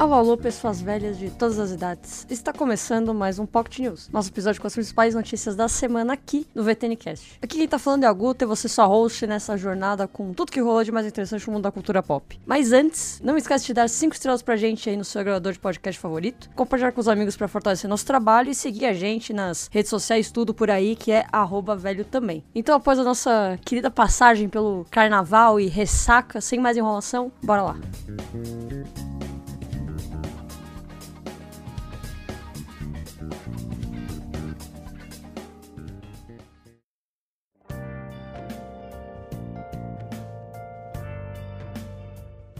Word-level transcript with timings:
Alô, 0.00 0.14
alô, 0.14 0.34
pessoas 0.34 0.80
velhas 0.80 1.18
de 1.18 1.28
todas 1.28 1.58
as 1.58 1.72
idades. 1.72 2.26
Está 2.30 2.54
começando 2.54 3.12
mais 3.12 3.38
um 3.38 3.44
Pocket 3.44 3.80
News, 3.80 4.08
nosso 4.10 4.30
episódio 4.30 4.58
com 4.58 4.66
as 4.66 4.72
principais 4.72 5.14
notícias 5.14 5.54
da 5.54 5.68
semana 5.68 6.14
aqui 6.14 6.46
no 6.54 6.64
VTNcast. 6.64 7.38
Aqui 7.42 7.58
quem 7.58 7.68
tá 7.68 7.78
falando 7.78 8.04
é 8.04 8.06
a 8.06 8.12
Guta 8.14 8.46
e 8.46 8.48
você 8.48 8.66
só 8.66 8.86
host 8.86 9.26
nessa 9.26 9.58
jornada 9.58 10.08
com 10.08 10.32
tudo 10.32 10.52
que 10.52 10.58
rolou 10.58 10.82
de 10.82 10.90
mais 10.90 11.06
interessante 11.06 11.46
no 11.46 11.52
mundo 11.52 11.64
da 11.64 11.70
cultura 11.70 12.02
pop. 12.02 12.40
Mas 12.46 12.72
antes, 12.72 13.20
não 13.22 13.36
esquece 13.36 13.66
de 13.66 13.74
dar 13.74 13.90
5 13.90 14.14
estrelas 14.14 14.40
pra 14.40 14.56
gente 14.56 14.88
aí 14.88 14.96
no 14.96 15.04
seu 15.04 15.20
agregador 15.20 15.52
de 15.52 15.58
podcast 15.58 16.00
favorito, 16.00 16.48
compartilhar 16.56 16.92
com 16.92 17.00
os 17.02 17.06
amigos 17.06 17.36
para 17.36 17.46
fortalecer 17.46 17.86
nosso 17.90 18.06
trabalho 18.06 18.48
e 18.48 18.54
seguir 18.54 18.86
a 18.86 18.94
gente 18.94 19.34
nas 19.34 19.68
redes 19.70 19.90
sociais, 19.90 20.30
tudo 20.30 20.54
por 20.54 20.70
aí, 20.70 20.96
que 20.96 21.12
é 21.12 21.26
velho 21.76 22.06
também. 22.06 22.42
Então, 22.54 22.74
após 22.74 22.98
a 22.98 23.04
nossa 23.04 23.58
querida 23.66 23.90
passagem 23.90 24.48
pelo 24.48 24.86
carnaval 24.90 25.60
e 25.60 25.66
ressaca, 25.66 26.40
sem 26.40 26.58
mais 26.58 26.78
enrolação, 26.78 27.30
bora 27.42 27.60
lá. 27.60 27.76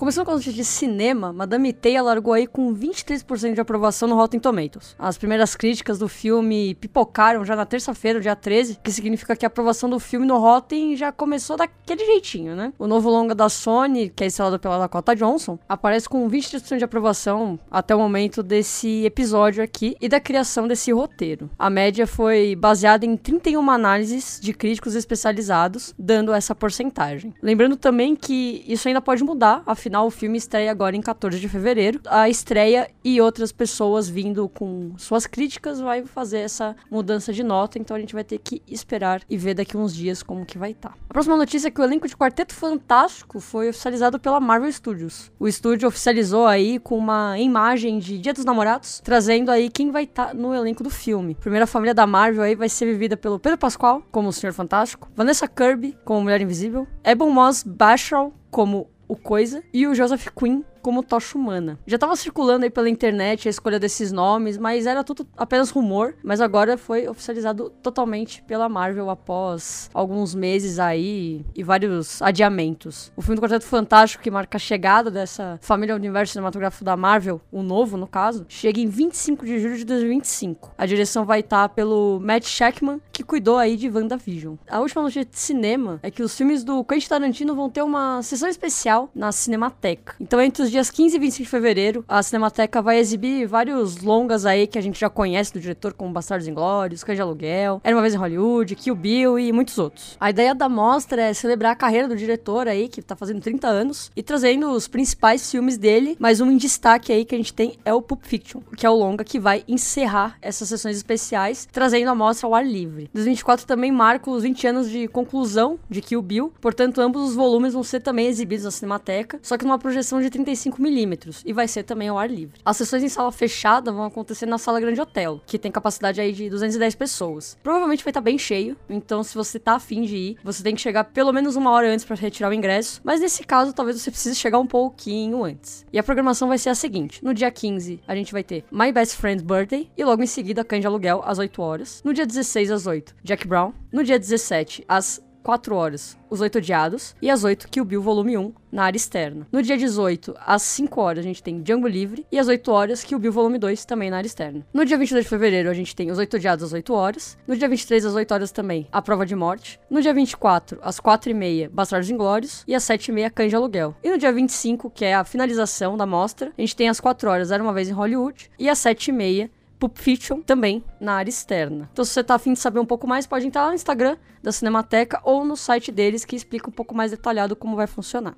Começando 0.00 0.24
com 0.24 0.30
a 0.30 0.34
notícia 0.36 0.54
de 0.54 0.64
cinema, 0.64 1.30
Madame 1.30 1.74
Teia 1.74 2.02
largou 2.02 2.32
aí 2.32 2.46
com 2.46 2.74
23% 2.74 3.52
de 3.52 3.60
aprovação 3.60 4.08
no 4.08 4.14
Rotten 4.14 4.40
Tomatoes. 4.40 4.96
As 4.98 5.18
primeiras 5.18 5.54
críticas 5.54 5.98
do 5.98 6.08
filme 6.08 6.74
pipocaram 6.76 7.44
já 7.44 7.54
na 7.54 7.66
terça-feira, 7.66 8.18
dia 8.18 8.34
13, 8.34 8.78
que 8.82 8.90
significa 8.90 9.36
que 9.36 9.44
a 9.44 9.48
aprovação 9.48 9.90
do 9.90 10.00
filme 10.00 10.24
no 10.24 10.38
Rotten 10.38 10.96
já 10.96 11.12
começou 11.12 11.54
daquele 11.54 12.06
jeitinho, 12.06 12.56
né? 12.56 12.72
O 12.78 12.86
novo 12.86 13.10
longa 13.10 13.34
da 13.34 13.50
Sony, 13.50 14.08
que 14.08 14.24
é 14.24 14.28
estrelado 14.28 14.58
pela 14.58 14.78
Dakota 14.78 15.14
Johnson, 15.14 15.58
aparece 15.68 16.08
com 16.08 16.26
23% 16.30 16.78
de 16.78 16.84
aprovação 16.84 17.60
até 17.70 17.94
o 17.94 17.98
momento 17.98 18.42
desse 18.42 19.04
episódio 19.04 19.62
aqui 19.62 19.98
e 20.00 20.08
da 20.08 20.18
criação 20.18 20.66
desse 20.66 20.90
roteiro. 20.90 21.50
A 21.58 21.68
média 21.68 22.06
foi 22.06 22.56
baseada 22.56 23.04
em 23.04 23.18
31 23.18 23.70
análises 23.70 24.40
de 24.40 24.54
críticos 24.54 24.94
especializados, 24.94 25.94
dando 25.98 26.32
essa 26.32 26.54
porcentagem. 26.54 27.34
Lembrando 27.42 27.76
também 27.76 28.16
que 28.16 28.64
isso 28.66 28.88
ainda 28.88 29.02
pode 29.02 29.22
mudar, 29.22 29.62
afinal 29.66 29.89
Afinal, 29.90 30.06
o 30.06 30.10
filme 30.10 30.38
estreia 30.38 30.70
agora 30.70 30.94
em 30.94 31.00
14 31.00 31.40
de 31.40 31.48
fevereiro. 31.48 32.00
A 32.06 32.28
estreia 32.28 32.88
e 33.02 33.20
outras 33.20 33.50
pessoas 33.50 34.08
vindo 34.08 34.48
com 34.48 34.92
suas 34.96 35.26
críticas 35.26 35.80
vai 35.80 36.04
fazer 36.04 36.38
essa 36.38 36.76
mudança 36.88 37.32
de 37.32 37.42
nota, 37.42 37.76
então 37.76 37.96
a 37.96 37.98
gente 37.98 38.14
vai 38.14 38.22
ter 38.22 38.38
que 38.38 38.62
esperar 38.68 39.20
e 39.28 39.36
ver 39.36 39.54
daqui 39.54 39.76
uns 39.76 39.92
dias 39.92 40.22
como 40.22 40.46
que 40.46 40.56
vai 40.56 40.70
estar. 40.70 40.90
Tá. 40.90 40.94
A 41.08 41.12
próxima 41.12 41.36
notícia 41.36 41.66
é 41.66 41.70
que 41.72 41.80
o 41.80 41.82
elenco 41.82 42.06
de 42.06 42.16
Quarteto 42.16 42.54
Fantástico 42.54 43.40
foi 43.40 43.68
oficializado 43.68 44.20
pela 44.20 44.38
Marvel 44.38 44.70
Studios. 44.70 45.32
O 45.40 45.48
estúdio 45.48 45.88
oficializou 45.88 46.46
aí 46.46 46.78
com 46.78 46.96
uma 46.96 47.36
imagem 47.40 47.98
de 47.98 48.16
Dia 48.16 48.32
dos 48.32 48.44
Namorados, 48.44 49.00
trazendo 49.02 49.50
aí 49.50 49.68
quem 49.68 49.90
vai 49.90 50.04
estar 50.04 50.28
tá 50.28 50.34
no 50.34 50.54
elenco 50.54 50.84
do 50.84 50.90
filme. 50.90 51.36
A 51.36 51.42
primeira 51.42 51.66
família 51.66 51.94
da 51.94 52.06
Marvel 52.06 52.44
aí 52.44 52.54
vai 52.54 52.68
ser 52.68 52.86
vivida 52.86 53.16
pelo 53.16 53.40
Pedro 53.40 53.58
Pascal, 53.58 54.04
como 54.12 54.28
o 54.28 54.32
Senhor 54.32 54.52
Fantástico, 54.52 55.10
Vanessa 55.16 55.48
Kirby, 55.48 55.98
como 56.04 56.20
Mulher 56.20 56.40
Invisível, 56.40 56.86
Ebon 57.02 57.30
Moss 57.30 57.64
Bashal, 57.64 58.32
como 58.52 58.88
o 59.10 59.16
Coisa, 59.16 59.60
e 59.72 59.88
o 59.88 59.94
Joseph 59.94 60.28
Quinn 60.38 60.62
como 60.82 61.02
tocha 61.02 61.36
humana. 61.36 61.78
Já 61.86 61.96
estava 61.96 62.16
circulando 62.16 62.64
aí 62.64 62.70
pela 62.70 62.88
internet 62.88 63.48
a 63.48 63.50
escolha 63.50 63.78
desses 63.78 64.12
nomes, 64.12 64.58
mas 64.58 64.86
era 64.86 65.04
tudo 65.04 65.26
apenas 65.36 65.70
rumor, 65.70 66.14
mas 66.22 66.40
agora 66.40 66.76
foi 66.76 67.08
oficializado 67.08 67.70
totalmente 67.82 68.42
pela 68.42 68.68
Marvel 68.68 69.10
após 69.10 69.90
alguns 69.92 70.34
meses 70.34 70.78
aí 70.78 71.44
e 71.54 71.62
vários 71.62 72.20
adiamentos. 72.22 73.12
O 73.16 73.22
filme 73.22 73.36
do 73.36 73.42
Quarteto 73.42 73.64
Fantástico, 73.64 74.22
que 74.22 74.30
marca 74.30 74.56
a 74.56 74.60
chegada 74.60 75.10
dessa 75.10 75.58
família 75.62 75.94
universo 75.94 76.32
cinematográfico 76.32 76.84
da 76.84 76.96
Marvel, 76.96 77.40
o 77.50 77.62
novo 77.62 77.96
no 77.96 78.06
caso, 78.06 78.44
chega 78.48 78.80
em 78.80 78.86
25 78.86 79.44
de 79.44 79.58
julho 79.58 79.76
de 79.76 79.84
2025. 79.84 80.74
A 80.76 80.86
direção 80.86 81.24
vai 81.24 81.40
estar 81.40 81.68
tá 81.68 81.74
pelo 81.74 82.20
Matt 82.20 82.46
Shackman, 82.46 83.00
que 83.12 83.22
cuidou 83.22 83.56
aí 83.58 83.76
de 83.76 83.88
WandaVision. 83.88 84.56
A 84.68 84.80
última 84.80 85.02
notícia 85.02 85.24
de 85.24 85.38
cinema 85.38 86.00
é 86.02 86.10
que 86.10 86.22
os 86.22 86.36
filmes 86.36 86.64
do 86.64 86.84
Quentin 86.84 87.08
Tarantino 87.08 87.54
vão 87.54 87.68
ter 87.68 87.82
uma 87.82 88.22
sessão 88.22 88.48
especial 88.48 89.10
na 89.14 89.32
Cinemateca. 89.32 90.14
Então, 90.20 90.40
entre 90.40 90.62
os 90.62 90.69
dias 90.70 90.90
15 90.90 91.16
e 91.16 91.18
25 91.18 91.44
de 91.44 91.50
fevereiro, 91.50 92.04
a 92.08 92.22
Cinemateca 92.22 92.80
vai 92.80 92.98
exibir 92.98 93.46
vários 93.46 93.98
longas 93.98 94.46
aí 94.46 94.66
que 94.66 94.78
a 94.78 94.82
gente 94.82 94.98
já 94.98 95.08
conhece 95.08 95.52
do 95.52 95.60
diretor, 95.60 95.92
como 95.92 96.12
Bastardos 96.12 96.46
Inglórios, 96.46 97.02
Cães 97.02 97.16
de 97.16 97.22
Aluguel, 97.22 97.80
Era 97.82 97.96
Uma 97.96 98.02
Vez 98.02 98.14
em 98.14 98.18
Hollywood, 98.18 98.74
Kill 98.76 98.94
Bill 98.94 99.38
e 99.38 99.52
muitos 99.52 99.78
outros. 99.78 100.16
A 100.20 100.30
ideia 100.30 100.54
da 100.54 100.68
mostra 100.68 101.22
é 101.22 101.34
celebrar 101.34 101.72
a 101.72 101.76
carreira 101.76 102.06
do 102.06 102.16
diretor 102.16 102.68
aí, 102.68 102.88
que 102.88 103.02
tá 103.02 103.16
fazendo 103.16 103.40
30 103.40 103.66
anos, 103.66 104.10
e 104.14 104.22
trazendo 104.22 104.70
os 104.70 104.86
principais 104.86 105.50
filmes 105.50 105.76
dele, 105.76 106.16
mas 106.18 106.40
um 106.40 106.50
em 106.50 106.56
destaque 106.56 107.12
aí 107.12 107.24
que 107.24 107.34
a 107.34 107.38
gente 107.38 107.54
tem 107.54 107.78
é 107.84 107.92
o 107.92 108.02
Pulp 108.02 108.24
Fiction, 108.24 108.60
que 108.76 108.86
é 108.86 108.90
o 108.90 108.94
longa 108.94 109.24
que 109.24 109.38
vai 109.38 109.64
encerrar 109.66 110.36
essas 110.42 110.68
sessões 110.68 110.96
especiais, 110.96 111.68
trazendo 111.72 112.10
a 112.10 112.14
mostra 112.14 112.46
ao 112.46 112.54
ar 112.54 112.66
livre. 112.66 113.10
2024 113.12 113.66
também 113.66 113.90
marca 113.90 114.30
os 114.30 114.42
20 114.42 114.66
anos 114.66 114.90
de 114.90 115.08
conclusão 115.08 115.78
de 115.88 116.00
Kill 116.00 116.22
Bill, 116.22 116.52
portanto 116.60 117.00
ambos 117.00 117.30
os 117.30 117.34
volumes 117.34 117.72
vão 117.72 117.82
ser 117.82 118.00
também 118.00 118.26
exibidos 118.26 118.64
na 118.64 118.70
Cinemateca, 118.70 119.38
só 119.42 119.56
que 119.56 119.64
numa 119.64 119.78
projeção 119.78 120.20
de 120.20 120.30
35 120.30 120.50
milímetros 120.80 121.42
e 121.44 121.52
vai 121.52 121.66
ser 121.66 121.82
também 121.82 122.08
ao 122.08 122.18
ar 122.18 122.30
livre. 122.30 122.60
As 122.64 122.76
sessões 122.76 123.02
em 123.02 123.08
sala 123.08 123.32
fechada 123.32 123.92
vão 123.92 124.04
acontecer 124.04 124.46
na 124.46 124.58
Sala 124.58 124.80
Grande 124.80 125.00
Hotel, 125.00 125.40
que 125.46 125.58
tem 125.58 125.70
capacidade 125.70 126.20
aí 126.20 126.32
de 126.32 126.50
210 126.50 126.94
pessoas. 126.94 127.56
Provavelmente 127.62 128.04
vai 128.04 128.10
estar 128.10 128.20
bem 128.20 128.38
cheio, 128.38 128.76
então 128.88 129.22
se 129.22 129.34
você 129.34 129.58
tá 129.58 129.74
afim 129.74 130.02
de 130.02 130.16
ir, 130.16 130.36
você 130.44 130.62
tem 130.62 130.74
que 130.74 130.80
chegar 130.80 131.04
pelo 131.04 131.32
menos 131.32 131.56
uma 131.56 131.70
hora 131.70 131.88
antes 131.90 132.04
para 132.04 132.16
retirar 132.16 132.50
o 132.50 132.54
ingresso, 132.54 133.00
mas 133.04 133.20
nesse 133.20 133.44
caso 133.44 133.72
talvez 133.72 134.00
você 134.00 134.10
precise 134.10 134.34
chegar 134.34 134.58
um 134.58 134.66
pouquinho 134.66 135.44
antes. 135.44 135.86
E 135.92 135.98
a 135.98 136.02
programação 136.02 136.48
vai 136.48 136.58
ser 136.58 136.70
a 136.70 136.74
seguinte: 136.74 137.24
no 137.24 137.32
dia 137.32 137.50
15 137.50 138.00
a 138.06 138.14
gente 138.14 138.32
vai 138.32 138.42
ter 138.42 138.64
My 138.70 138.92
Best 138.92 139.16
Friend's 139.16 139.42
Birthday 139.42 139.90
e 139.96 140.04
logo 140.04 140.22
em 140.22 140.26
seguida 140.26 140.64
Cães 140.64 140.80
de 140.80 140.86
Aluguel 140.86 141.22
às 141.24 141.38
8 141.38 141.62
horas. 141.62 142.02
No 142.04 142.12
dia 142.12 142.26
16 142.26 142.70
às 142.70 142.86
8, 142.86 143.14
Jack 143.22 143.46
Brown. 143.46 143.72
No 143.92 144.04
dia 144.04 144.18
17 144.18 144.84
às 144.88 145.20
4 145.42 145.74
horas, 145.74 146.18
Os 146.28 146.40
Oito 146.40 146.58
Odiados, 146.58 147.14
e 147.20 147.30
às 147.30 147.44
8, 147.44 147.68
Kill 147.68 147.84
Bill 147.84 148.02
Volume 148.02 148.36
1, 148.38 148.52
na 148.70 148.84
área 148.84 148.96
externa. 148.96 149.46
No 149.50 149.62
dia 149.62 149.76
18, 149.76 150.34
às 150.46 150.62
5 150.62 151.00
horas, 151.00 151.24
a 151.24 151.26
gente 151.26 151.42
tem 151.42 151.60
Django 151.60 151.88
Livre, 151.88 152.26
e 152.30 152.38
às 152.38 152.48
8 152.48 152.70
horas, 152.70 153.02
Kill 153.02 153.18
Bill 153.18 153.32
Volume 153.32 153.58
2, 153.58 153.84
também 153.84 154.10
na 154.10 154.18
área 154.18 154.26
externa. 154.26 154.64
No 154.72 154.84
dia 154.84 154.96
22 154.96 155.24
de 155.24 155.28
fevereiro, 155.28 155.70
a 155.70 155.74
gente 155.74 155.94
tem 155.96 156.10
Os 156.10 156.18
Oito 156.18 156.36
Odiados 156.36 156.64
às 156.64 156.72
8 156.72 156.92
horas. 156.92 157.38
No 157.46 157.56
dia 157.56 157.68
23, 157.68 158.06
às 158.06 158.14
8 158.14 158.32
horas 158.32 158.52
também, 158.52 158.86
A 158.92 159.02
Prova 159.02 159.26
de 159.26 159.34
Morte. 159.34 159.80
No 159.90 160.00
dia 160.00 160.14
24, 160.14 160.78
às 160.82 161.00
4 161.00 161.30
e 161.30 161.34
meia, 161.34 161.70
Bastardos 161.72 162.10
Inglórios, 162.10 162.64
e 162.66 162.74
às 162.74 162.84
7 162.84 163.08
e 163.08 163.12
meia, 163.12 163.30
Cães 163.30 163.50
de 163.50 163.56
Aluguel. 163.56 163.94
E 164.02 164.10
no 164.10 164.18
dia 164.18 164.32
25, 164.32 164.90
que 164.90 165.04
é 165.04 165.14
a 165.14 165.24
finalização 165.24 165.96
da 165.96 166.06
mostra, 166.06 166.52
a 166.56 166.60
gente 166.60 166.76
tem 166.76 166.88
às 166.88 167.00
4 167.00 167.28
horas, 167.28 167.50
Era 167.50 167.62
Uma 167.62 167.72
Vez 167.72 167.88
em 167.88 167.92
Hollywood, 167.92 168.50
e 168.58 168.68
às 168.68 168.78
7 168.78 169.08
e 169.08 169.12
meia, 169.12 169.50
Pulp 169.80 169.96
Fiction 169.96 170.42
também 170.42 170.84
na 171.00 171.14
área 171.14 171.30
externa. 171.30 171.88
Então, 171.90 172.04
se 172.04 172.12
você 172.12 172.22
tá 172.22 172.34
afim 172.34 172.52
de 172.52 172.58
saber 172.58 172.78
um 172.78 172.84
pouco 172.84 173.06
mais, 173.06 173.26
pode 173.26 173.46
entrar 173.46 173.62
lá 173.62 173.68
no 173.68 173.74
Instagram 173.74 174.18
da 174.42 174.52
Cinemateca 174.52 175.20
ou 175.24 175.44
no 175.44 175.56
site 175.56 175.90
deles 175.90 176.24
que 176.24 176.36
explica 176.36 176.68
um 176.68 176.72
pouco 176.72 176.94
mais 176.94 177.10
detalhado 177.10 177.56
como 177.56 177.76
vai 177.76 177.86
funcionar. 177.86 178.36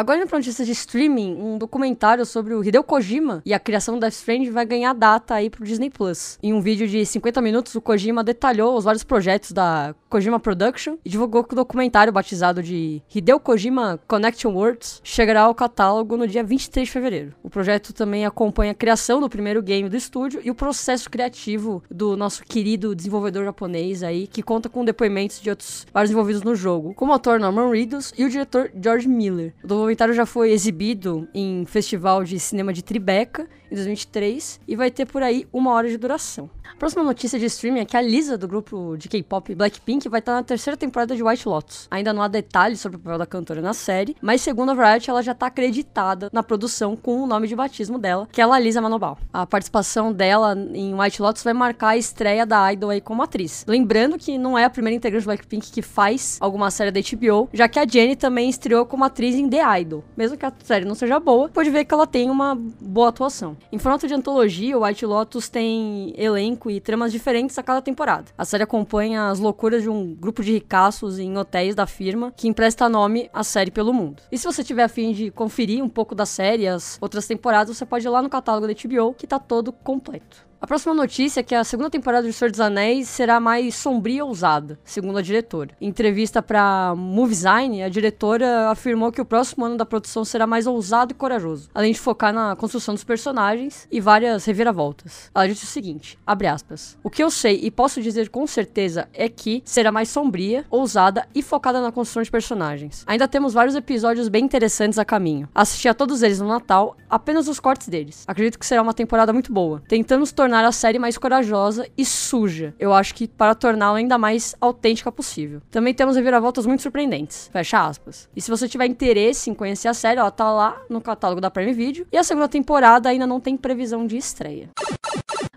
Agora 0.00 0.18
indo 0.18 0.28
pra 0.28 0.38
notícias 0.38 0.66
de 0.66 0.72
streaming, 0.72 1.36
um 1.36 1.58
documentário 1.58 2.24
sobre 2.24 2.54
o 2.54 2.64
Hideo 2.64 2.82
Kojima 2.82 3.42
e 3.44 3.52
a 3.52 3.58
criação 3.58 3.96
do 3.96 4.00
Death 4.00 4.14
Stranding 4.14 4.50
vai 4.50 4.64
ganhar 4.64 4.94
data 4.94 5.34
aí 5.34 5.50
pro 5.50 5.62
Disney 5.62 5.90
Plus. 5.90 6.38
Em 6.42 6.54
um 6.54 6.60
vídeo 6.62 6.88
de 6.88 7.04
50 7.04 7.42
minutos, 7.42 7.74
o 7.74 7.82
Kojima 7.82 8.24
detalhou 8.24 8.78
os 8.78 8.84
vários 8.84 9.04
projetos 9.04 9.52
da 9.52 9.94
Kojima 10.08 10.40
Production 10.40 10.96
e 11.04 11.10
divulgou 11.10 11.44
que 11.44 11.52
o 11.52 11.56
documentário 11.56 12.12
batizado 12.12 12.62
de 12.62 13.02
Hideo 13.14 13.38
Kojima 13.38 14.00
Connection 14.08 14.52
Worlds 14.52 15.02
chegará 15.04 15.42
ao 15.42 15.54
catálogo 15.54 16.16
no 16.16 16.26
dia 16.26 16.42
23 16.42 16.86
de 16.86 16.92
fevereiro. 16.92 17.34
O 17.42 17.50
projeto 17.50 17.92
também 17.92 18.24
acompanha 18.24 18.72
a 18.72 18.74
criação 18.74 19.20
do 19.20 19.28
primeiro 19.28 19.60
game 19.60 19.88
do 19.88 19.96
estúdio 19.96 20.40
e 20.42 20.50
o 20.50 20.54
processo 20.54 21.10
criativo 21.10 21.82
do 21.90 22.16
nosso 22.16 22.42
querido 22.44 22.94
desenvolvedor 22.94 23.44
japonês 23.44 24.02
aí, 24.02 24.26
que 24.26 24.42
conta 24.42 24.68
com 24.68 24.84
depoimentos 24.84 25.40
de 25.40 25.50
outros 25.50 25.86
vários 25.92 26.10
envolvidos 26.10 26.42
no 26.42 26.54
jogo, 26.54 26.94
como 26.94 27.12
o 27.12 27.14
ator 27.14 27.38
Norman 27.38 27.70
Reedus 27.70 28.14
e 28.16 28.24
o 28.24 28.30
diretor 28.30 28.70
George 28.80 28.99
Miller. 29.06 29.54
O 29.62 29.66
documentário 29.66 30.14
já 30.14 30.26
foi 30.26 30.50
exibido 30.50 31.28
em 31.34 31.64
festival 31.64 32.24
de 32.24 32.38
cinema 32.38 32.72
de 32.72 32.82
Tribeca 32.82 33.48
em 33.70 33.74
2023 33.74 34.60
e 34.66 34.76
vai 34.76 34.90
ter 34.90 35.06
por 35.06 35.22
aí 35.22 35.46
uma 35.52 35.72
hora 35.72 35.88
de 35.88 35.96
duração. 35.96 36.50
A 36.72 36.76
próxima 36.76 37.02
notícia 37.02 37.38
de 37.38 37.46
streaming 37.46 37.80
é 37.80 37.84
que 37.84 37.96
a 37.96 38.00
Lisa, 38.00 38.38
do 38.38 38.48
grupo 38.48 38.96
de 38.96 39.08
K-pop 39.08 39.54
Blackpink, 39.54 40.08
vai 40.08 40.20
estar 40.20 40.32
na 40.32 40.42
terceira 40.42 40.76
temporada 40.76 41.14
de 41.14 41.22
White 41.22 41.48
Lotus. 41.48 41.88
Ainda 41.90 42.12
não 42.12 42.22
há 42.22 42.28
detalhes 42.28 42.80
sobre 42.80 42.96
o 42.96 43.00
papel 43.00 43.18
da 43.18 43.26
cantora 43.26 43.60
na 43.60 43.74
série, 43.74 44.16
mas 44.20 44.40
segundo 44.40 44.70
a 44.70 44.74
Variety, 44.74 45.10
ela 45.10 45.22
já 45.22 45.32
está 45.32 45.46
acreditada 45.46 46.30
na 46.32 46.42
produção 46.42 46.96
com 46.96 47.20
o 47.22 47.26
nome 47.26 47.48
de 47.48 47.56
batismo 47.56 47.98
dela, 47.98 48.28
que 48.32 48.40
é 48.40 48.44
a 48.44 48.58
Lisa 48.58 48.80
Manobal. 48.80 49.18
A 49.32 49.46
participação 49.46 50.12
dela 50.12 50.56
em 50.72 50.94
White 50.94 51.20
Lotus 51.20 51.42
vai 51.42 51.52
marcar 51.52 51.88
a 51.88 51.96
estreia 51.96 52.46
da 52.46 52.72
Idol 52.72 52.90
aí 52.90 53.00
como 53.00 53.22
atriz. 53.22 53.64
Lembrando 53.66 54.16
que 54.16 54.38
não 54.38 54.56
é 54.56 54.64
a 54.64 54.70
primeira 54.70 54.96
integrante 54.96 55.24
do 55.24 55.26
Blackpink 55.26 55.70
que 55.70 55.82
faz 55.82 56.38
alguma 56.40 56.70
série 56.70 56.90
da 56.90 57.00
HBO, 57.00 57.48
já 57.52 57.68
que 57.68 57.78
a 57.78 57.86
Jennie 57.86 58.16
também 58.16 58.48
estreou 58.48 58.86
como 58.86 59.04
atriz 59.04 59.34
em 59.34 59.48
The 59.48 59.80
Idol. 59.80 60.04
Mesmo 60.16 60.36
que 60.36 60.46
a 60.46 60.52
série 60.64 60.84
não 60.84 60.94
seja 60.94 61.18
boa, 61.18 61.48
pode 61.48 61.68
ver 61.70 61.84
que 61.84 61.92
ela 61.92 62.06
tem 62.06 62.30
uma 62.30 62.54
boa 62.54 63.08
atuação. 63.08 63.56
Em 63.72 63.78
formato 63.78 64.06
de 64.06 64.14
antologia, 64.14 64.76
o 64.76 64.84
White 64.84 65.06
Lotus 65.06 65.48
tem 65.48 66.12
elenco 66.16 66.70
e 66.70 66.80
tramas 66.80 67.12
diferentes 67.12 67.56
a 67.58 67.62
cada 67.62 67.80
temporada. 67.80 68.32
A 68.36 68.44
série 68.44 68.62
acompanha 68.62 69.28
as 69.28 69.38
loucuras 69.38 69.82
de 69.82 69.88
um 69.88 70.14
grupo 70.14 70.42
de 70.42 70.52
ricaços 70.52 71.18
em 71.18 71.36
hotéis 71.38 71.74
da 71.74 71.86
firma 71.86 72.32
que 72.36 72.48
empresta 72.48 72.88
nome 72.88 73.30
à 73.32 73.44
série 73.44 73.70
pelo 73.70 73.92
mundo. 73.92 74.22
E 74.30 74.38
se 74.38 74.44
você 74.44 74.64
tiver 74.64 74.84
afim 74.84 75.12
de 75.12 75.30
conferir 75.30 75.82
um 75.82 75.88
pouco 75.88 76.14
da 76.14 76.26
série 76.26 76.66
as 76.66 76.98
outras 77.00 77.26
temporadas, 77.26 77.76
você 77.76 77.86
pode 77.86 78.06
ir 78.06 78.10
lá 78.10 78.20
no 78.20 78.28
catálogo 78.28 78.66
da 78.66 78.74
HBO, 78.74 79.14
que 79.14 79.26
tá 79.26 79.38
todo 79.38 79.72
completo. 79.72 80.49
A 80.62 80.66
próxima 80.66 80.92
notícia 80.92 81.40
é 81.40 81.42
que 81.42 81.54
a 81.54 81.64
segunda 81.64 81.88
temporada 81.88 82.26
de 82.26 82.34
Senhor 82.34 82.50
dos 82.50 82.60
Anéis 82.60 83.08
será 83.08 83.40
mais 83.40 83.74
sombria 83.74 84.18
e 84.18 84.22
ousada, 84.22 84.78
segundo 84.84 85.16
a 85.16 85.22
diretora. 85.22 85.74
Em 85.80 85.88
entrevista 85.88 86.42
para 86.42 86.94
Moviezine, 86.94 87.82
a 87.82 87.88
diretora 87.88 88.68
afirmou 88.68 89.10
que 89.10 89.22
o 89.22 89.24
próximo 89.24 89.64
ano 89.64 89.78
da 89.78 89.86
produção 89.86 90.22
será 90.22 90.46
mais 90.46 90.66
ousado 90.66 91.12
e 91.12 91.14
corajoso, 91.14 91.70
além 91.74 91.92
de 91.92 91.98
focar 91.98 92.34
na 92.34 92.54
construção 92.56 92.92
dos 92.92 93.02
personagens 93.02 93.88
e 93.90 94.02
várias 94.02 94.44
reviravoltas. 94.44 95.30
Ela 95.34 95.48
disse 95.48 95.64
o 95.64 95.66
seguinte, 95.66 96.18
abre 96.26 96.46
aspas, 96.46 96.98
O 97.02 97.08
que 97.08 97.24
eu 97.24 97.30
sei 97.30 97.58
e 97.62 97.70
posso 97.70 98.02
dizer 98.02 98.28
com 98.28 98.46
certeza 98.46 99.08
é 99.14 99.30
que 99.30 99.62
será 99.64 99.90
mais 99.90 100.10
sombria, 100.10 100.66
ousada 100.68 101.26
e 101.34 101.42
focada 101.42 101.80
na 101.80 101.90
construção 101.90 102.22
de 102.22 102.30
personagens. 102.30 103.02
Ainda 103.06 103.26
temos 103.26 103.54
vários 103.54 103.74
episódios 103.74 104.28
bem 104.28 104.44
interessantes 104.44 104.98
a 104.98 105.06
caminho. 105.06 105.48
Assisti 105.54 105.88
a 105.88 105.94
todos 105.94 106.22
eles 106.22 106.38
no 106.38 106.48
Natal, 106.48 106.98
apenas 107.08 107.48
os 107.48 107.58
cortes 107.58 107.88
deles. 107.88 108.24
Acredito 108.28 108.58
que 108.58 108.66
será 108.66 108.82
uma 108.82 108.92
temporada 108.92 109.32
muito 109.32 109.50
boa. 109.50 109.82
Tentamos 109.88 110.30
tornar 110.32 110.49
tornar 110.50 110.64
a 110.64 110.72
série 110.72 110.98
mais 110.98 111.16
corajosa 111.16 111.86
e 111.96 112.04
suja. 112.04 112.74
Eu 112.76 112.92
acho 112.92 113.14
que 113.14 113.28
para 113.28 113.54
torná-la 113.54 113.98
ainda 113.98 114.18
mais 114.18 114.56
autêntica 114.60 115.12
possível. 115.12 115.62
Também 115.70 115.94
temos 115.94 116.16
reviravoltas 116.16 116.66
muito 116.66 116.82
surpreendentes. 116.82 117.48
Fecha 117.52 117.86
aspas. 117.86 118.28
E 118.34 118.40
se 118.40 118.50
você 118.50 118.68
tiver 118.68 118.86
interesse 118.86 119.48
em 119.48 119.54
conhecer 119.54 119.86
a 119.86 119.94
série, 119.94 120.18
ela 120.18 120.30
tá 120.30 120.52
lá 120.52 120.76
no 120.90 121.00
catálogo 121.00 121.40
da 121.40 121.52
Prime 121.52 121.72
Video. 121.72 122.04
E 122.10 122.16
a 122.16 122.24
segunda 122.24 122.48
temporada 122.48 123.08
ainda 123.08 123.28
não 123.28 123.38
tem 123.38 123.56
previsão 123.56 124.04
de 124.04 124.16
estreia. 124.16 124.70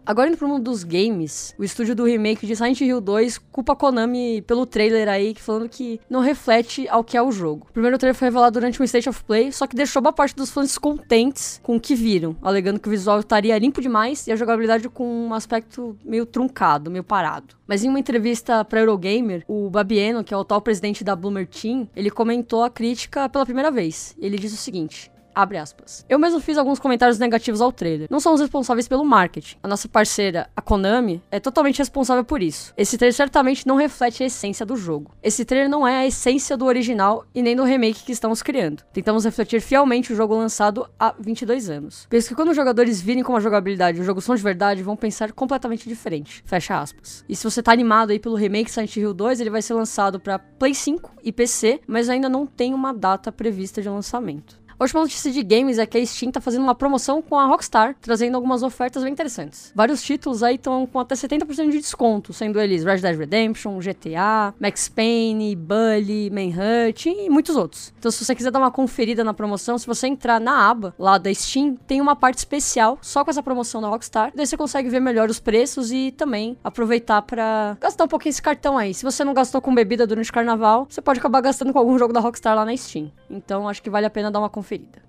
Agora 0.05 0.27
indo 0.27 0.37
pro 0.37 0.49
mundo 0.49 0.63
dos 0.63 0.83
games, 0.83 1.55
o 1.57 1.63
estúdio 1.63 1.95
do 1.95 2.03
remake 2.03 2.45
de 2.45 2.57
Silent 2.57 2.81
Hill 2.81 2.99
2 2.99 3.37
culpa 3.37 3.71
a 3.71 3.75
Konami 3.75 4.41
pelo 4.41 4.65
trailer 4.65 5.07
aí, 5.07 5.33
falando 5.33 5.69
que 5.69 5.97
não 6.09 6.19
reflete 6.19 6.85
ao 6.89 7.05
que 7.05 7.15
é 7.15 7.21
o 7.21 7.31
jogo. 7.31 7.67
O 7.69 7.73
primeiro 7.73 7.97
trailer 7.97 8.13
foi 8.13 8.27
revelado 8.27 8.59
durante 8.59 8.81
um 8.81 8.83
State 8.83 9.07
of 9.07 9.23
Play, 9.23 9.53
só 9.53 9.65
que 9.65 9.77
deixou 9.77 10.01
boa 10.01 10.11
parte 10.11 10.35
dos 10.35 10.51
fãs 10.51 10.67
descontentes 10.67 11.61
com 11.63 11.77
o 11.77 11.79
que 11.79 11.95
viram, 11.95 12.35
alegando 12.41 12.81
que 12.81 12.87
o 12.89 12.91
visual 12.91 13.21
estaria 13.21 13.57
limpo 13.57 13.81
demais 13.81 14.27
e 14.27 14.31
a 14.33 14.35
jogabilidade 14.35 14.89
com 14.89 15.07
um 15.27 15.33
aspecto 15.33 15.97
meio 16.03 16.25
truncado, 16.25 16.91
meio 16.91 17.03
parado. 17.03 17.55
Mas 17.65 17.81
em 17.81 17.87
uma 17.87 17.99
entrevista 17.99 18.65
para 18.65 18.81
Eurogamer, 18.81 19.45
o 19.47 19.69
Babieno, 19.69 20.21
que 20.21 20.33
é 20.33 20.37
o 20.37 20.41
atual 20.41 20.61
presidente 20.61 21.01
da 21.01 21.15
Bloomer 21.15 21.47
Team, 21.47 21.87
ele 21.95 22.11
comentou 22.11 22.61
a 22.61 22.69
crítica 22.69 23.29
pela 23.29 23.45
primeira 23.45 23.71
vez. 23.71 24.15
Ele 24.19 24.37
disse 24.37 24.55
o 24.55 24.57
seguinte: 24.57 25.12
Abre 25.35 25.57
aspas. 25.57 26.05
Eu 26.07 26.19
mesmo 26.19 26.39
fiz 26.39 26.57
alguns 26.57 26.79
comentários 26.79 27.17
negativos 27.17 27.61
ao 27.61 27.71
trailer. 27.71 28.07
Não 28.09 28.19
somos 28.19 28.39
responsáveis 28.39 28.87
pelo 28.87 29.03
marketing. 29.03 29.57
A 29.63 29.67
nossa 29.67 29.87
parceira, 29.87 30.49
a 30.55 30.61
Konami, 30.61 31.21
é 31.31 31.39
totalmente 31.39 31.79
responsável 31.79 32.23
por 32.23 32.41
isso. 32.41 32.73
Esse 32.77 32.97
trailer 32.97 33.15
certamente 33.15 33.65
não 33.67 33.75
reflete 33.75 34.23
a 34.23 34.25
essência 34.27 34.65
do 34.65 34.75
jogo. 34.75 35.11
Esse 35.23 35.43
trailer 35.43 35.69
não 35.69 35.87
é 35.87 35.97
a 35.97 36.07
essência 36.07 36.55
do 36.55 36.65
original 36.65 37.25
e 37.33 37.41
nem 37.41 37.55
do 37.55 37.63
remake 37.63 38.03
que 38.03 38.11
estamos 38.11 38.41
criando. 38.41 38.83
Tentamos 38.93 39.25
refletir 39.25 39.61
fielmente 39.61 40.13
o 40.13 40.15
jogo 40.15 40.35
lançado 40.35 40.87
há 40.99 41.13
22 41.19 41.69
anos. 41.69 42.05
Penso 42.09 42.29
que 42.29 42.35
quando 42.35 42.49
os 42.49 42.55
jogadores 42.55 43.01
virem 43.01 43.23
como 43.23 43.37
a 43.37 43.41
jogabilidade 43.41 43.97
e 43.97 44.01
o 44.01 44.05
jogo 44.05 44.21
são 44.21 44.35
de 44.35 44.41
verdade, 44.41 44.83
vão 44.83 44.95
pensar 44.95 45.31
completamente 45.31 45.89
diferente. 45.89 46.43
Fecha 46.45 46.79
aspas. 46.79 47.25
E 47.27 47.35
se 47.35 47.43
você 47.43 47.61
tá 47.61 47.71
animado 47.71 48.11
aí 48.11 48.19
pelo 48.19 48.35
remake 48.35 48.71
Silent 48.71 48.95
Hill 48.95 49.13
2, 49.13 49.39
ele 49.39 49.49
vai 49.49 49.61
ser 49.61 49.73
lançado 49.73 50.19
para 50.19 50.39
Play 50.39 50.73
5 50.73 51.11
e 51.23 51.31
PC, 51.31 51.81
mas 51.87 52.09
ainda 52.09 52.29
não 52.29 52.45
tem 52.45 52.73
uma 52.73 52.93
data 52.93 53.31
prevista 53.31 53.81
de 53.81 53.89
lançamento. 53.89 54.62
A 54.83 54.85
última 54.85 54.99
notícia 54.99 55.31
de 55.31 55.41
games 55.41 55.79
é 55.79 55.85
que 55.85 55.97
a 55.97 56.05
Steam 56.05 56.29
tá 56.29 56.41
fazendo 56.41 56.63
uma 56.63 56.75
promoção 56.75 57.21
com 57.21 57.39
a 57.39 57.45
Rockstar, 57.45 57.95
trazendo 58.01 58.35
algumas 58.35 58.63
ofertas 58.63 59.01
bem 59.01 59.13
interessantes. 59.13 59.71
Vários 59.73 60.03
títulos 60.03 60.43
aí 60.43 60.55
estão 60.55 60.85
com 60.85 60.99
até 60.99 61.15
70% 61.15 61.69
de 61.69 61.79
desconto, 61.79 62.33
sendo 62.33 62.59
eles 62.59 62.83
Red 62.83 62.97
Dead 62.97 63.17
Redemption, 63.17 63.79
GTA, 63.79 64.53
Max 64.59 64.89
Payne, 64.89 65.55
Bully, 65.55 66.29
Manhunt 66.29 67.05
e 67.05 67.29
muitos 67.29 67.55
outros. 67.55 67.93
Então 67.97 68.11
se 68.11 68.25
você 68.25 68.35
quiser 68.35 68.51
dar 68.51 68.59
uma 68.59 68.71
conferida 68.71 69.23
na 69.23 69.33
promoção, 69.33 69.77
se 69.77 69.87
você 69.87 70.05
entrar 70.05 70.41
na 70.41 70.69
aba 70.69 70.93
lá 70.99 71.17
da 71.17 71.33
Steam, 71.33 71.77
tem 71.87 72.01
uma 72.01 72.13
parte 72.13 72.39
especial 72.39 72.99
só 73.01 73.23
com 73.23 73.31
essa 73.31 73.41
promoção 73.41 73.81
da 73.81 73.87
Rockstar. 73.87 74.33
Daí 74.35 74.45
você 74.45 74.57
consegue 74.57 74.89
ver 74.89 74.99
melhor 74.99 75.29
os 75.29 75.39
preços 75.39 75.93
e 75.93 76.11
também 76.11 76.57
aproveitar 76.61 77.21
para 77.21 77.77
gastar 77.79 78.03
um 78.03 78.09
pouquinho 78.09 78.31
esse 78.31 78.41
cartão 78.41 78.77
aí. 78.77 78.93
Se 78.93 79.05
você 79.05 79.23
não 79.23 79.33
gastou 79.33 79.61
com 79.61 79.73
bebida 79.73 80.05
durante 80.05 80.29
o 80.29 80.33
carnaval, 80.33 80.87
você 80.89 81.01
pode 81.01 81.19
acabar 81.19 81.39
gastando 81.39 81.71
com 81.71 81.79
algum 81.79 81.97
jogo 81.97 82.11
da 82.11 82.19
Rockstar 82.19 82.53
lá 82.53 82.65
na 82.65 82.75
Steam. 82.75 83.13
Então 83.33 83.67
acho 83.67 83.81
que 83.81 83.89
vale 83.89 84.05
a 84.05 84.11
pena 84.11 84.29
dar 84.29 84.39
uma 84.39 84.49
conferida. 84.49 85.01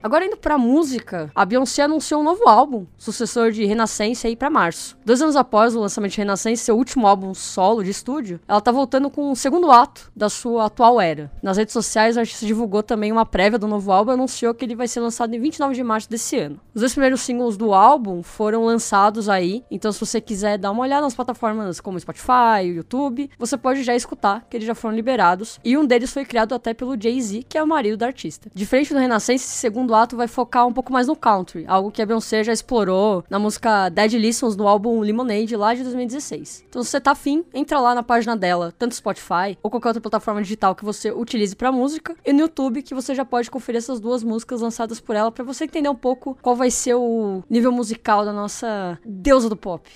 Agora 0.00 0.24
indo 0.24 0.36
pra 0.36 0.56
música, 0.56 1.28
a 1.34 1.44
Beyoncé 1.44 1.82
anunciou 1.82 2.20
um 2.20 2.24
novo 2.24 2.48
álbum, 2.48 2.86
sucessor 2.96 3.50
de 3.50 3.64
Renascença 3.64 4.28
aí 4.28 4.36
para 4.36 4.48
março. 4.48 4.96
Dois 5.04 5.20
anos 5.20 5.34
após 5.34 5.74
o 5.74 5.80
lançamento 5.80 6.12
de 6.12 6.18
Renascença, 6.18 6.62
seu 6.62 6.76
último 6.76 7.04
álbum 7.04 7.34
solo 7.34 7.82
de 7.82 7.90
estúdio, 7.90 8.38
ela 8.46 8.60
tá 8.60 8.70
voltando 8.70 9.10
com 9.10 9.32
o 9.32 9.34
segundo 9.34 9.72
ato 9.72 10.08
da 10.14 10.28
sua 10.28 10.66
atual 10.66 11.00
era. 11.00 11.32
Nas 11.42 11.56
redes 11.56 11.72
sociais, 11.72 12.16
a 12.16 12.20
artista 12.20 12.46
divulgou 12.46 12.80
também 12.80 13.10
uma 13.10 13.26
prévia 13.26 13.58
do 13.58 13.66
novo 13.66 13.90
álbum 13.90 14.12
e 14.12 14.14
anunciou 14.14 14.54
que 14.54 14.64
ele 14.64 14.76
vai 14.76 14.86
ser 14.86 15.00
lançado 15.00 15.34
em 15.34 15.40
29 15.40 15.74
de 15.74 15.82
março 15.82 16.08
desse 16.08 16.38
ano. 16.38 16.60
Os 16.72 16.80
dois 16.80 16.92
primeiros 16.92 17.22
singles 17.22 17.56
do 17.56 17.74
álbum 17.74 18.22
foram 18.22 18.64
lançados 18.64 19.28
aí, 19.28 19.64
então 19.68 19.90
se 19.90 19.98
você 19.98 20.20
quiser 20.20 20.58
dar 20.58 20.70
uma 20.70 20.82
olhada 20.82 21.02
nas 21.02 21.16
plataformas 21.16 21.80
como 21.80 21.98
Spotify, 21.98 22.62
YouTube, 22.62 23.28
você 23.36 23.56
pode 23.56 23.82
já 23.82 23.96
escutar 23.96 24.46
que 24.48 24.58
eles 24.58 24.66
já 24.68 24.76
foram 24.76 24.94
liberados. 24.94 25.58
E 25.64 25.76
um 25.76 25.84
deles 25.84 26.12
foi 26.12 26.24
criado 26.24 26.54
até 26.54 26.72
pelo 26.72 26.96
Jay-Z, 26.96 27.46
que 27.48 27.58
é 27.58 27.62
o 27.64 27.66
marido 27.66 27.96
da 27.96 28.06
artista. 28.06 28.48
Diferente 28.54 28.94
do 28.94 29.00
Renascença, 29.00 29.44
esse 29.44 29.58
segundo 29.58 29.87
segundo 29.88 29.94
ato 29.94 30.16
vai 30.16 30.28
focar 30.28 30.66
um 30.66 30.72
pouco 30.72 30.92
mais 30.92 31.06
no 31.06 31.16
country, 31.16 31.64
algo 31.66 31.90
que 31.90 32.02
a 32.02 32.06
Beyoncé 32.06 32.44
já 32.44 32.52
explorou 32.52 33.24
na 33.30 33.38
música 33.38 33.88
Dead 33.88 34.12
Listens 34.12 34.54
no 34.54 34.68
álbum 34.68 35.00
Lemonade 35.00 35.56
lá 35.56 35.74
de 35.74 35.82
2016. 35.82 36.64
Então 36.68 36.82
se 36.82 36.90
você 36.90 37.00
tá 37.00 37.12
afim, 37.12 37.42
entra 37.54 37.80
lá 37.80 37.94
na 37.94 38.02
página 38.02 38.36
dela, 38.36 38.74
tanto 38.78 38.94
Spotify 38.94 39.56
ou 39.62 39.70
qualquer 39.70 39.88
outra 39.88 40.00
plataforma 40.02 40.42
digital 40.42 40.74
que 40.74 40.84
você 40.84 41.10
utilize 41.10 41.56
para 41.56 41.72
música, 41.72 42.14
e 42.24 42.32
no 42.32 42.40
YouTube 42.40 42.82
que 42.82 42.94
você 42.94 43.14
já 43.14 43.24
pode 43.24 43.50
conferir 43.50 43.78
essas 43.78 43.98
duas 43.98 44.22
músicas 44.22 44.60
lançadas 44.60 45.00
por 45.00 45.16
ela 45.16 45.32
para 45.32 45.44
você 45.44 45.64
entender 45.64 45.88
um 45.88 45.94
pouco 45.94 46.36
qual 46.42 46.54
vai 46.54 46.70
ser 46.70 46.94
o 46.94 47.42
nível 47.48 47.72
musical 47.72 48.24
da 48.24 48.32
nossa 48.32 48.98
deusa 49.04 49.48
do 49.48 49.56
pop. 49.56 49.88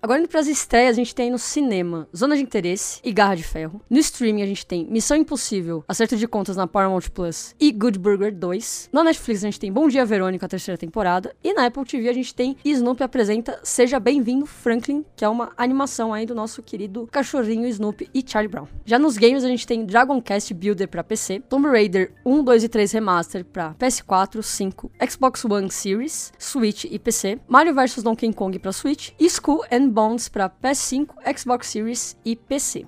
Agora 0.00 0.20
indo 0.20 0.28
pras 0.28 0.46
estreias, 0.46 0.92
a 0.92 1.00
gente 1.00 1.12
tem 1.12 1.28
no 1.28 1.40
cinema 1.40 2.08
Zona 2.16 2.36
de 2.36 2.42
Interesse 2.42 3.00
e 3.02 3.12
Garra 3.12 3.34
de 3.34 3.42
Ferro. 3.42 3.82
No 3.90 3.98
streaming 3.98 4.42
a 4.42 4.46
gente 4.46 4.64
tem 4.64 4.86
Missão 4.88 5.16
Impossível, 5.16 5.84
Acerto 5.88 6.16
de 6.16 6.28
Contas 6.28 6.54
na 6.54 6.68
Paramount 6.68 7.10
Plus 7.12 7.52
e 7.58 7.72
Good 7.72 7.98
Burger 7.98 8.32
2. 8.32 8.90
Na 8.92 9.02
Netflix 9.02 9.42
a 9.42 9.48
gente 9.48 9.58
tem 9.58 9.72
Bom 9.72 9.88
Dia 9.88 10.06
Verônica, 10.06 10.46
a 10.46 10.48
terceira 10.48 10.78
temporada. 10.78 11.34
E 11.42 11.52
na 11.52 11.66
Apple 11.66 11.84
TV 11.84 12.08
a 12.08 12.12
gente 12.12 12.32
tem 12.32 12.56
Snoopy 12.64 13.02
apresenta 13.02 13.58
Seja 13.64 13.98
Bem-vindo 13.98 14.46
Franklin, 14.46 15.04
que 15.16 15.24
é 15.24 15.28
uma 15.28 15.50
animação 15.56 16.14
aí 16.14 16.24
do 16.24 16.34
nosso 16.34 16.62
querido 16.62 17.08
cachorrinho 17.10 17.66
Snoopy 17.66 18.08
e 18.14 18.22
Charlie 18.24 18.48
Brown. 18.48 18.68
Já 18.84 19.00
nos 19.00 19.16
games 19.16 19.42
a 19.42 19.48
gente 19.48 19.66
tem 19.66 19.84
Dragon 19.84 20.22
Quest 20.22 20.52
Builder 20.52 20.86
pra 20.86 21.02
PC, 21.02 21.40
Tomb 21.48 21.66
Raider 21.66 22.12
1, 22.24 22.44
2 22.44 22.62
e 22.62 22.68
3 22.68 22.92
Remaster 22.92 23.44
pra 23.44 23.74
PS4, 23.74 24.44
5, 24.44 24.92
Xbox 25.10 25.44
One 25.44 25.72
Series, 25.72 26.32
Switch 26.38 26.84
e 26.84 27.00
PC, 27.00 27.40
Mario 27.48 27.74
vs 27.74 28.04
Donkey 28.04 28.32
Kong 28.32 28.56
pra 28.60 28.70
Switch 28.70 29.10
e 29.18 29.28
School 29.28 29.64
and 29.72 29.87
Bonds 29.88 30.28
para 30.28 30.50
PS5, 30.50 31.08
Xbox 31.36 31.66
Series 31.68 32.16
e 32.24 32.36
PC. 32.36 32.86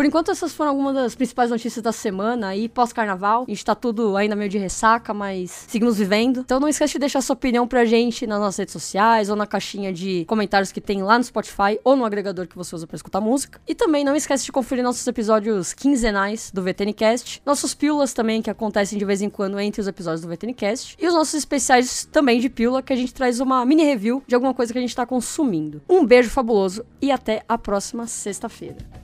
Por 0.00 0.06
enquanto, 0.06 0.30
essas 0.30 0.54
foram 0.54 0.70
algumas 0.70 0.94
das 0.94 1.14
principais 1.14 1.50
notícias 1.50 1.82
da 1.82 1.92
semana 1.92 2.48
aí, 2.48 2.68
pós-carnaval. 2.68 3.44
A 3.46 3.50
gente 3.50 3.62
tá 3.62 3.74
tudo 3.74 4.16
ainda 4.16 4.34
meio 4.34 4.48
de 4.48 4.56
ressaca, 4.56 5.12
mas 5.12 5.66
seguimos 5.68 5.98
vivendo. 5.98 6.40
Então 6.40 6.58
não 6.58 6.68
esquece 6.68 6.94
de 6.94 7.00
deixar 7.00 7.20
sua 7.20 7.34
opinião 7.34 7.68
pra 7.68 7.84
gente 7.84 8.26
nas 8.26 8.38
nossas 8.38 8.58
redes 8.60 8.72
sociais 8.72 9.28
ou 9.28 9.36
na 9.36 9.46
caixinha 9.46 9.92
de 9.92 10.24
comentários 10.26 10.72
que 10.72 10.80
tem 10.80 11.02
lá 11.02 11.18
no 11.18 11.24
Spotify 11.24 11.78
ou 11.84 11.96
no 11.96 12.04
agregador 12.04 12.46
que 12.46 12.56
você 12.56 12.74
usa 12.74 12.86
pra 12.86 12.94
escutar 12.96 13.20
música. 13.20 13.60
E 13.68 13.74
também 13.74 14.04
não 14.04 14.16
esquece 14.16 14.44
de 14.44 14.52
conferir 14.52 14.82
nossos 14.82 15.06
episódios 15.06 15.74
quinzenais 15.74 16.50
do 16.50 16.62
VTNcast, 16.62 17.42
nossos 17.44 17.74
pílulas 17.74 18.14
também 18.14 18.40
que 18.40 18.48
acontecem 18.48 18.98
de 18.98 19.04
vez 19.04 19.20
em 19.20 19.28
quando 19.28 19.60
entre 19.60 19.82
os 19.82 19.88
episódios 19.88 20.22
do 20.22 20.28
VTNcast 20.28 20.96
e 20.98 21.06
os 21.06 21.12
nossos 21.12 21.34
especiais 21.34 22.08
também 22.10 22.40
de 22.40 22.48
pílula 22.48 22.80
que 22.80 22.92
a 22.92 22.96
gente 22.96 23.12
traz 23.12 23.40
uma 23.40 23.66
mini 23.66 23.84
review 23.84 24.22
de 24.26 24.34
alguma 24.36 24.54
coisa 24.54 24.72
que 24.72 24.78
a 24.78 24.82
gente 24.82 24.96
tá 24.96 25.04
consumindo. 25.04 25.82
Um 25.86 26.06
beijo 26.06 26.30
fabuloso 26.30 26.86
e 27.02 27.10
até 27.10 27.42
a 27.48 27.58
próxima 27.58 28.06
sexta-feira. 28.06 28.99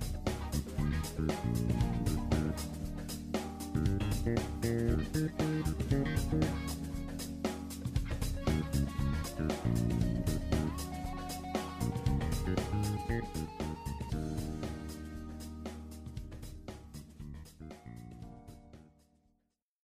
Thank 4.26 4.40
you. 4.40 4.55